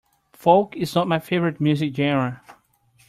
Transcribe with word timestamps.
Folk 0.33 0.75
is 0.75 0.95
not 0.95 1.07
my 1.07 1.19
favorite 1.19 1.61
music 1.61 1.93
genre. 1.95 2.41